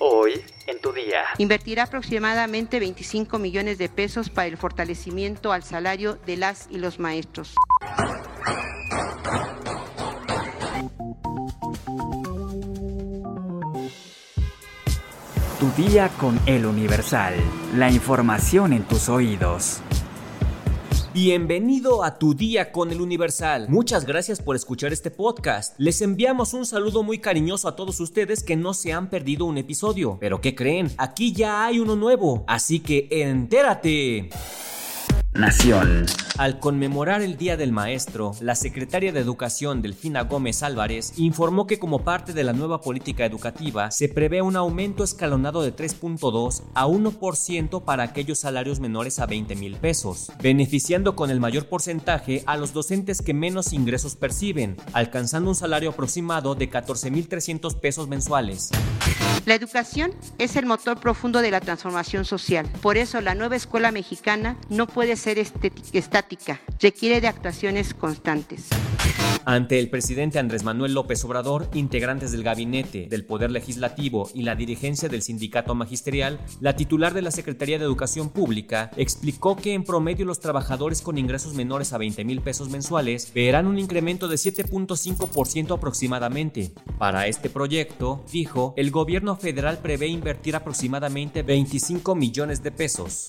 [0.00, 1.24] Hoy en tu día.
[1.38, 7.00] Invertirá aproximadamente 25 millones de pesos para el fortalecimiento al salario de las y los
[7.00, 7.54] maestros.
[15.58, 17.34] Tu día con el Universal.
[17.74, 19.82] La información en tus oídos.
[21.20, 23.66] Bienvenido a tu día con el Universal.
[23.68, 25.74] Muchas gracias por escuchar este podcast.
[25.76, 29.58] Les enviamos un saludo muy cariñoso a todos ustedes que no se han perdido un
[29.58, 30.16] episodio.
[30.20, 30.92] Pero ¿qué creen?
[30.96, 32.44] Aquí ya hay uno nuevo.
[32.46, 34.30] Así que entérate.
[35.38, 36.04] Nación.
[36.36, 41.78] Al conmemorar el Día del Maestro, la secretaria de Educación Delfina Gómez Álvarez informó que
[41.78, 46.86] como parte de la nueva política educativa se prevé un aumento escalonado de 3.2 a
[46.86, 52.56] 1% para aquellos salarios menores a 20 mil pesos, beneficiando con el mayor porcentaje a
[52.56, 58.70] los docentes que menos ingresos perciben, alcanzando un salario aproximado de 14.300 pesos mensuales.
[59.46, 62.68] La educación es el motor profundo de la transformación social.
[62.82, 68.68] Por eso la nueva escuela mexicana no puede ser estática, requiere de actuaciones constantes.
[69.44, 74.56] Ante el presidente Andrés Manuel López Obrador, integrantes del gabinete, del Poder Legislativo y la
[74.56, 79.84] dirigencia del sindicato magisterial, la titular de la Secretaría de Educación Pública explicó que en
[79.84, 84.36] promedio los trabajadores con ingresos menores a 20 mil pesos mensuales verán un incremento de
[84.36, 86.72] 7.5% aproximadamente.
[86.98, 93.28] Para este proyecto, dijo, el gobierno federal prevé invertir aproximadamente 25 millones de pesos.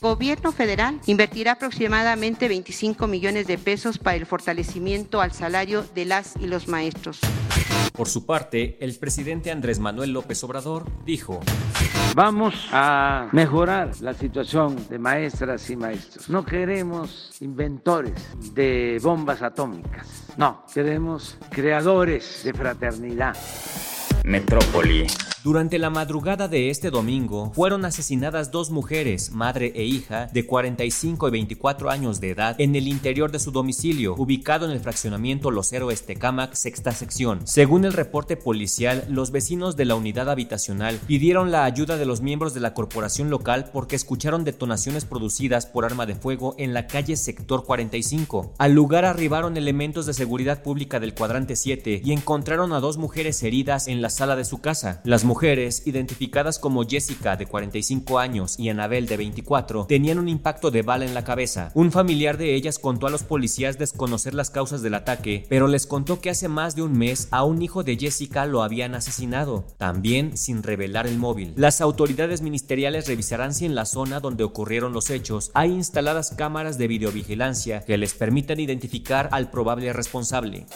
[0.00, 6.36] Gobierno federal invertirá aproximadamente 25 millones de pesos para el fortalecimiento al salario de las
[6.40, 7.20] y los maestros.
[7.92, 11.40] Por su parte, el presidente Andrés Manuel López Obrador dijo,
[12.14, 16.28] Vamos a mejorar la situación de maestras y maestros.
[16.28, 18.14] No queremos inventores
[18.54, 20.24] de bombas atómicas.
[20.36, 23.36] No, queremos creadores de fraternidad.
[24.24, 25.06] Metrópoli.
[25.42, 31.28] Durante la madrugada de este domingo fueron asesinadas dos mujeres, madre e hija, de 45
[31.28, 35.50] y 24 años de edad, en el interior de su domicilio, ubicado en el fraccionamiento
[35.50, 37.40] Los Héroes Tecámac, sexta sección.
[37.46, 42.20] Según el reporte policial, los vecinos de la unidad habitacional pidieron la ayuda de los
[42.20, 46.86] miembros de la corporación local porque escucharon detonaciones producidas por arma de fuego en la
[46.86, 48.52] calle Sector 45.
[48.58, 53.42] Al lugar arribaron elementos de seguridad pública del cuadrante 7 y encontraron a dos mujeres
[53.42, 55.00] heridas en la sala de su casa.
[55.04, 60.72] Las mujeres, identificadas como Jessica de 45 años y Anabel de 24, tenían un impacto
[60.72, 61.70] de bala en la cabeza.
[61.74, 65.86] Un familiar de ellas contó a los policías desconocer las causas del ataque, pero les
[65.86, 69.64] contó que hace más de un mes a un hijo de Jessica lo habían asesinado,
[69.78, 71.52] también sin revelar el móvil.
[71.54, 76.76] Las autoridades ministeriales revisarán si en la zona donde ocurrieron los hechos hay instaladas cámaras
[76.76, 80.66] de videovigilancia que les permitan identificar al probable responsable.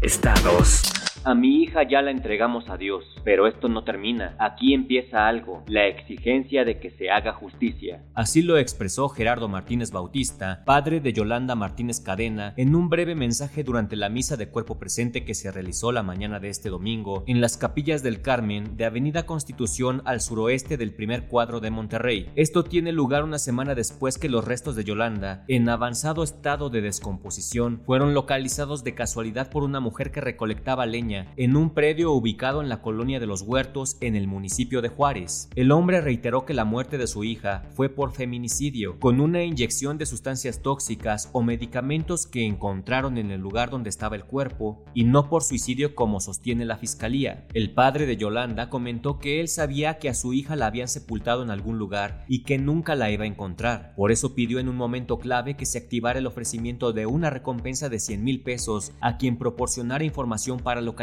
[0.00, 0.99] Estados.
[1.22, 4.34] A mi hija ya la entregamos a Dios, pero esto no termina.
[4.38, 8.02] Aquí empieza algo, la exigencia de que se haga justicia.
[8.14, 13.64] Así lo expresó Gerardo Martínez Bautista, padre de Yolanda Martínez Cadena, en un breve mensaje
[13.64, 17.42] durante la misa de cuerpo presente que se realizó la mañana de este domingo en
[17.42, 22.30] las capillas del Carmen de Avenida Constitución al suroeste del primer cuadro de Monterrey.
[22.34, 26.80] Esto tiene lugar una semana después que los restos de Yolanda, en avanzado estado de
[26.80, 32.62] descomposición, fueron localizados de casualidad por una mujer que recolectaba leña en un predio ubicado
[32.62, 35.48] en la colonia de los Huertos en el municipio de Juárez.
[35.56, 39.98] El hombre reiteró que la muerte de su hija fue por feminicidio, con una inyección
[39.98, 45.04] de sustancias tóxicas o medicamentos que encontraron en el lugar donde estaba el cuerpo, y
[45.04, 47.46] no por suicidio como sostiene la fiscalía.
[47.54, 51.42] El padre de Yolanda comentó que él sabía que a su hija la habían sepultado
[51.42, 53.94] en algún lugar y que nunca la iba a encontrar.
[53.96, 57.88] Por eso pidió en un momento clave que se activara el ofrecimiento de una recompensa
[57.88, 60.99] de 100 mil pesos a quien proporcionara información para localizar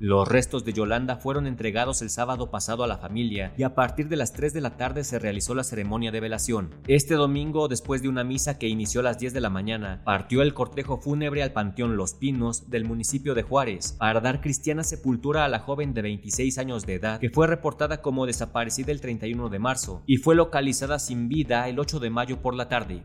[0.00, 4.08] los restos de Yolanda fueron entregados el sábado pasado a la familia y a partir
[4.08, 6.70] de las 3 de la tarde se realizó la ceremonia de velación.
[6.86, 10.40] Este domingo, después de una misa que inició a las 10 de la mañana, partió
[10.40, 15.44] el cortejo fúnebre al Panteón Los Pinos del municipio de Juárez para dar cristiana sepultura
[15.44, 19.50] a la joven de 26 años de edad que fue reportada como desaparecida el 31
[19.50, 23.02] de marzo y fue localizada sin vida el 8 de mayo por la tarde.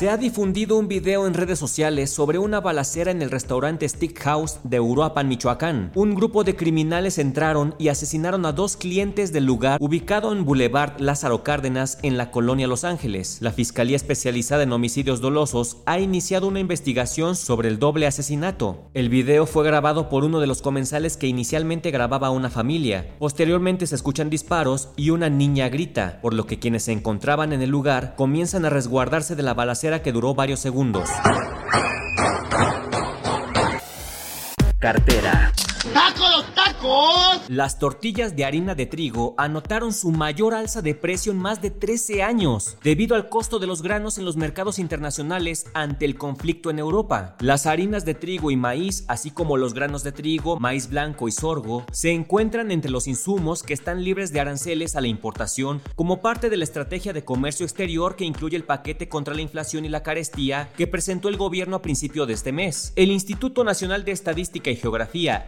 [0.00, 4.18] Se ha difundido un video en redes sociales sobre una balacera en el restaurante Stick
[4.20, 5.92] House de Uruapan, Michoacán.
[5.94, 10.98] Un grupo de criminales entraron y asesinaron a dos clientes del lugar ubicado en Boulevard
[11.00, 13.42] Lázaro Cárdenas en la colonia Los Ángeles.
[13.42, 18.88] La Fiscalía Especializada en Homicidios Dolosos ha iniciado una investigación sobre el doble asesinato.
[18.94, 23.16] El video fue grabado por uno de los comensales que inicialmente grababa a una familia.
[23.18, 27.60] Posteriormente se escuchan disparos y una niña grita, por lo que quienes se encontraban en
[27.60, 31.08] el lugar comienzan a resguardarse de la balacera balacera que duró varios segundos.
[34.78, 35.49] Cartera.
[37.48, 41.70] Las tortillas de harina de trigo anotaron su mayor alza de precio en más de
[41.70, 46.70] 13 años, debido al costo de los granos en los mercados internacionales ante el conflicto
[46.70, 47.36] en Europa.
[47.40, 51.32] Las harinas de trigo y maíz, así como los granos de trigo, maíz blanco y
[51.32, 56.22] sorgo, se encuentran entre los insumos que están libres de aranceles a la importación como
[56.22, 59.90] parte de la estrategia de comercio exterior que incluye el paquete contra la inflación y
[59.90, 62.92] la carestía que presentó el gobierno a principio de este mes.
[62.96, 65.44] El Instituto Nacional de Estadística y Geografía,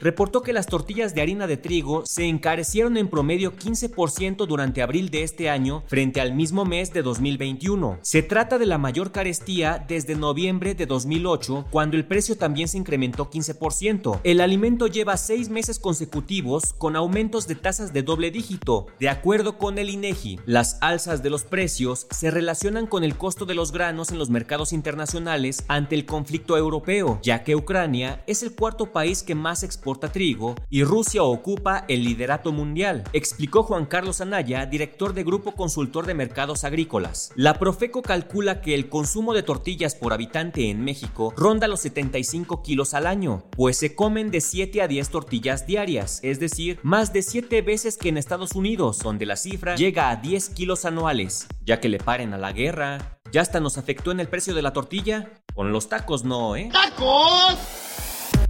[0.00, 5.10] reportó que las tortillas de harina de trigo se encarecieron en promedio 15% durante abril
[5.10, 7.98] de este año frente al mismo mes de 2021.
[8.00, 12.78] Se trata de la mayor carestía desde noviembre de 2008, cuando el precio también se
[12.78, 14.20] incrementó 15%.
[14.24, 18.86] El alimento lleva seis meses consecutivos con aumentos de tasas de doble dígito.
[18.98, 23.44] De acuerdo con el INEGI, las alzas de los precios se relacionan con el costo
[23.44, 28.42] de los granos en los mercados internacionales ante el conflicto europeo, ya que Ucrania es
[28.42, 33.86] el cuarto país que más exporta trigo y Rusia ocupa el liderato mundial, explicó Juan
[33.86, 37.32] Carlos Anaya, director de Grupo Consultor de Mercados Agrícolas.
[37.34, 42.62] La Profeco calcula que el consumo de tortillas por habitante en México ronda los 75
[42.62, 47.12] kilos al año, pues se comen de 7 a 10 tortillas diarias, es decir, más
[47.12, 51.46] de 7 veces que en Estados Unidos, donde la cifra llega a 10 kilos anuales.
[51.64, 54.62] Ya que le paren a la guerra, ya hasta nos afectó en el precio de
[54.62, 55.30] la tortilla.
[55.54, 56.68] Con los tacos no, ¿eh?
[56.72, 57.58] ¡Tacos!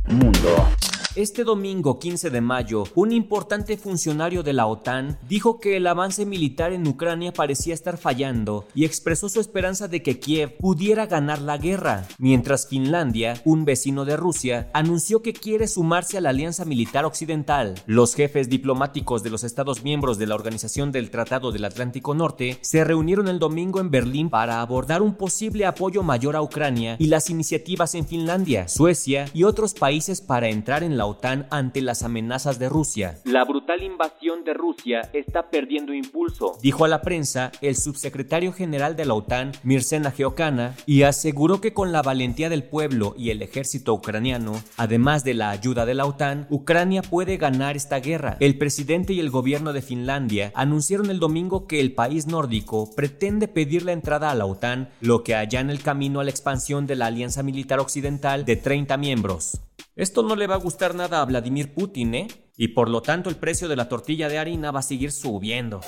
[0.08, 0.68] Mundo.
[1.16, 6.26] Este domingo 15 de mayo, un importante funcionario de la OTAN dijo que el avance
[6.26, 11.40] militar en Ucrania parecía estar fallando y expresó su esperanza de que Kiev pudiera ganar
[11.40, 16.66] la guerra, mientras Finlandia, un vecino de Rusia, anunció que quiere sumarse a la Alianza
[16.66, 17.76] Militar Occidental.
[17.86, 22.58] Los jefes diplomáticos de los Estados miembros de la Organización del Tratado del Atlántico Norte
[22.60, 27.06] se reunieron el domingo en Berlín para abordar un posible apoyo mayor a Ucrania y
[27.06, 32.02] las iniciativas en Finlandia, Suecia y otros países para entrar en la OTAN ante las
[32.02, 33.18] amenazas de Rusia.
[33.24, 38.96] La brutal invasión de Rusia está perdiendo impulso, dijo a la prensa el subsecretario general
[38.96, 43.42] de la OTAN, Mirsena Geokana, y aseguró que con la valentía del pueblo y el
[43.42, 48.36] ejército ucraniano, además de la ayuda de la OTAN, Ucrania puede ganar esta guerra.
[48.40, 53.48] El presidente y el gobierno de Finlandia anunciaron el domingo que el país nórdico pretende
[53.48, 56.96] pedir la entrada a la OTAN, lo que allana el camino a la expansión de
[56.96, 59.60] la Alianza Militar Occidental de 30 miembros.
[59.96, 62.28] Esto no le va a gustar nada a Vladimir Putin, ¿eh?
[62.54, 65.80] Y por lo tanto el precio de la tortilla de harina va a seguir subiendo.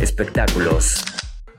[0.00, 1.04] Espectáculos.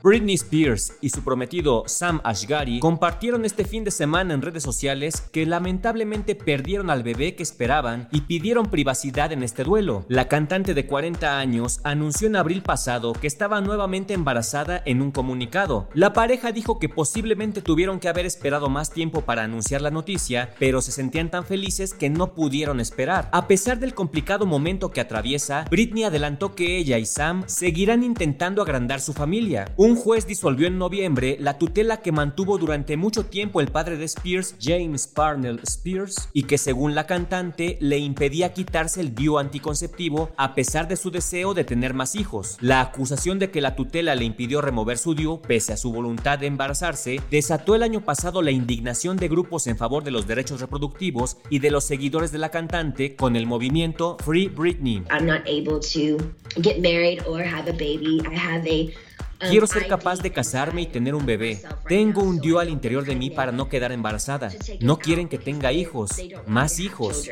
[0.02, 5.20] Britney Spears y su prometido Sam Ashgari compartieron este fin de semana en redes sociales
[5.32, 10.04] que lamentablemente perdieron al bebé que esperaban y pidieron privacidad en este duelo.
[10.08, 15.10] La cantante de 40 años anunció en abril pasado que estaba nuevamente embarazada en un
[15.10, 15.88] comunicado.
[15.94, 20.54] La pareja dijo que posiblemente tuvieron que haber esperado más tiempo para anunciar la noticia,
[20.58, 23.28] pero se sentían tan felices que no pudieron esperar.
[23.32, 28.62] A pesar del complicado momento que atraviesa, Britney adelantó que ella y Sam seguirán intentando
[28.62, 29.66] agrandar su familia.
[29.96, 34.56] Juez disolvió en noviembre la tutela que mantuvo durante mucho tiempo el padre de Spears,
[34.60, 40.54] James Parnell Spears, y que según la cantante le impedía quitarse el bio anticonceptivo a
[40.54, 42.56] pesar de su deseo de tener más hijos.
[42.60, 46.38] La acusación de que la tutela le impidió remover su DIU pese a su voluntad
[46.38, 50.60] de embarazarse desató el año pasado la indignación de grupos en favor de los derechos
[50.60, 55.04] reproductivos y de los seguidores de la cantante con el movimiento Free Britney.
[55.10, 56.16] I'm not able to
[56.60, 58.20] get married or have a baby.
[58.26, 58.92] I have a
[59.38, 61.62] Quiero ser capaz de casarme y tener un bebé.
[61.86, 64.50] Tengo un Dios al interior de mí para no quedar embarazada.
[64.80, 66.10] No quieren que tenga hijos,
[66.46, 67.28] más hijos.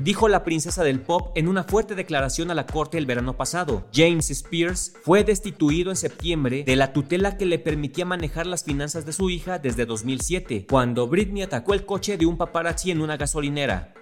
[0.00, 3.86] Dijo la princesa del pop en una fuerte declaración a la corte el verano pasado.
[3.92, 9.04] James Spears fue destituido en septiembre de la tutela que le permitía manejar las finanzas
[9.04, 13.16] de su hija desde 2007, cuando Britney atacó el coche de un paparazzi en una
[13.16, 13.92] gasolinera.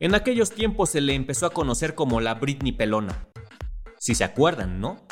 [0.00, 3.28] En aquellos tiempos se le empezó a conocer como la Britney Pelona.
[3.98, 5.05] Si se acuerdan, ¿no?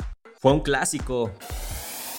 [0.45, 1.31] Fue un clásico.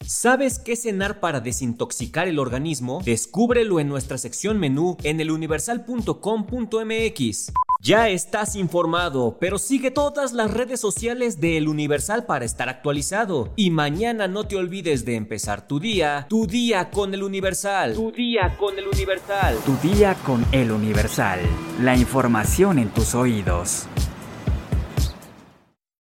[0.04, 3.00] ¿Sabes qué cenar para desintoxicar el organismo?
[3.04, 7.52] Descúbrelo en nuestra sección menú en eluniversal.com.mx.
[7.80, 13.52] Ya estás informado, pero sigue todas las redes sociales de El Universal para estar actualizado.
[13.54, 17.94] Y mañana no te olvides de empezar tu día, tu día con El Universal.
[17.94, 19.56] Tu día con El Universal.
[19.64, 21.38] Tu día con El Universal.
[21.80, 23.86] La información en tus oídos.